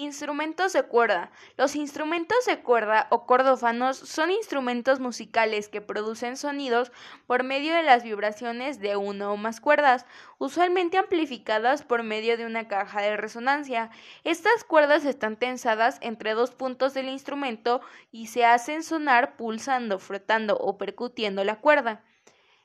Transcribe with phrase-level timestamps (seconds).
[0.00, 1.32] Instrumentos de cuerda.
[1.56, 6.92] Los instrumentos de cuerda o cordófanos son instrumentos musicales que producen sonidos
[7.26, 10.06] por medio de las vibraciones de una o más cuerdas,
[10.38, 13.90] usualmente amplificadas por medio de una caja de resonancia.
[14.22, 17.80] Estas cuerdas están tensadas entre dos puntos del instrumento
[18.12, 22.04] y se hacen sonar pulsando, frotando o percutiendo la cuerda.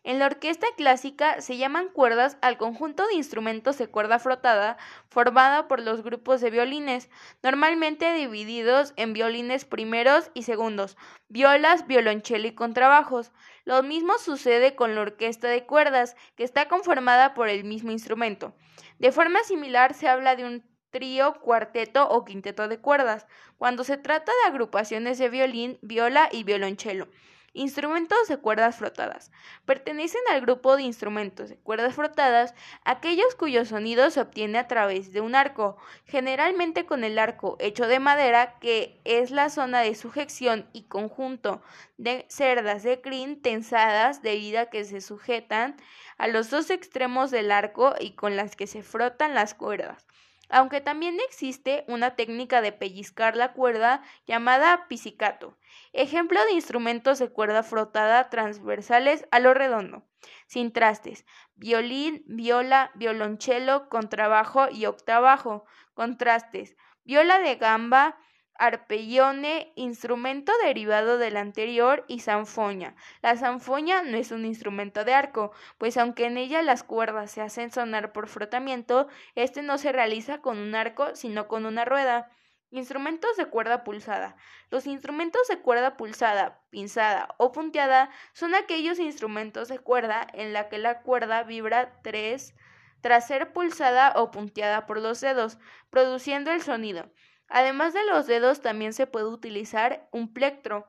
[0.05, 5.69] En la orquesta clásica se llaman cuerdas al conjunto de instrumentos de cuerda frotada formada
[5.69, 7.09] por los grupos de violines,
[7.41, 10.97] normalmente divididos en violines primeros y segundos,
[11.29, 13.31] violas, violonchelo y contrabajos.
[13.63, 18.53] Lo mismo sucede con la orquesta de cuerdas, que está conformada por el mismo instrumento.
[18.99, 23.25] De forma similar se habla de un trío, cuarteto o quinteto de cuerdas,
[23.57, 27.07] cuando se trata de agrupaciones de violín, viola y violonchelo.
[27.55, 29.31] Instrumentos de cuerdas frotadas.
[29.65, 35.13] Pertenecen al grupo de instrumentos de cuerdas frotadas aquellos cuyo sonido se obtiene a través
[35.13, 39.93] de un arco, generalmente con el arco hecho de madera que es la zona de
[39.93, 41.61] sujeción y conjunto
[41.97, 45.75] de cerdas de crin tensadas debido a que se sujetan
[46.17, 50.07] a los dos extremos del arco y con las que se frotan las cuerdas
[50.53, 55.57] aunque también existe una técnica de pellizcar la cuerda llamada pizzicato,
[55.93, 60.05] ejemplo de instrumentos de cuerda frotada transversales a lo redondo,
[60.45, 65.65] sin trastes, violín, viola, violonchelo, contrabajo y octabajo,
[65.95, 68.19] contrastes, viola de gamba,
[68.55, 72.95] arpellone, instrumento derivado del anterior, y sanfoña.
[73.21, 77.41] La sanfoña no es un instrumento de arco, pues aunque en ella las cuerdas se
[77.41, 82.29] hacen sonar por frotamiento, este no se realiza con un arco, sino con una rueda.
[82.69, 84.35] Instrumentos de cuerda pulsada.
[84.71, 90.69] Los instrumentos de cuerda pulsada, pinzada o punteada son aquellos instrumentos de cuerda en la
[90.69, 92.55] que la cuerda vibra tres
[93.01, 95.59] tras ser pulsada o punteada por los dedos,
[95.89, 97.11] produciendo el sonido.
[97.55, 100.87] Además de los dedos también se puede utilizar un plectro.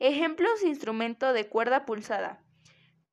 [0.00, 2.42] Ejemplos instrumento de cuerda pulsada.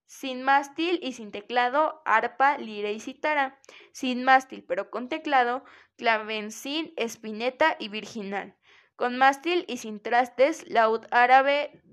[0.07, 3.59] Sin mástil y sin teclado, arpa, lira y citara.
[3.91, 5.63] Sin mástil pero con teclado,
[5.95, 8.55] clavencín, espineta y virginal.
[8.95, 11.83] Con mástil y sin trastes, laúd árabe,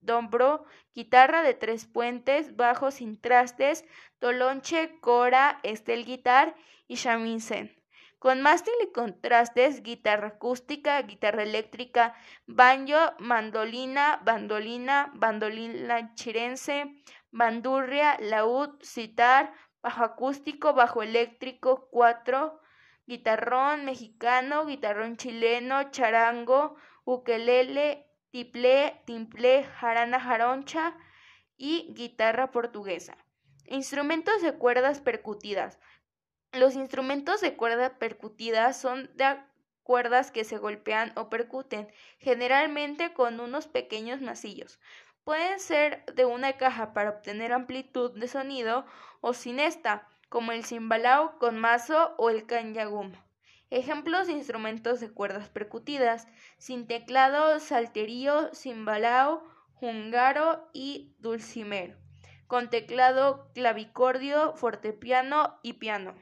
[0.00, 0.64] dombro,
[0.94, 3.84] guitarra de tres puentes, bajo sin trastes,
[4.20, 6.54] tolonche, cora, estel guitar
[6.86, 7.75] y shamisen
[8.18, 12.14] con mástil y contrastes, guitarra acústica, guitarra eléctrica,
[12.46, 16.94] banjo, mandolina, bandolina, bandolina chirense,
[17.30, 22.60] bandurria, laúd, sitar, bajo acústico, bajo eléctrico, cuatro,
[23.06, 30.96] guitarrón mexicano, guitarrón chileno, charango, ukelele, tiple, timple, jarana jaroncha
[31.56, 33.16] y guitarra portuguesa.
[33.66, 35.78] Instrumentos de cuerdas percutidas.
[36.56, 39.36] Los instrumentos de cuerda percutida son de
[39.82, 41.86] cuerdas que se golpean o percuten,
[42.18, 44.80] generalmente con unos pequeños masillos.
[45.22, 48.86] Pueden ser de una caja para obtener amplitud de sonido
[49.20, 53.12] o sin esta, como el cimbalao con mazo o el canyagum.
[53.68, 61.98] Ejemplos de instrumentos de cuerdas percutidas: sin teclado, salterío, cimbalao, jungaro y dulcimer.
[62.46, 66.14] Con teclado, clavicordio, fortepiano y piano.